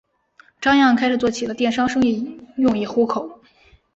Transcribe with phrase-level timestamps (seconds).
[0.59, 3.39] 张漾开始做起了电商生意用以糊口。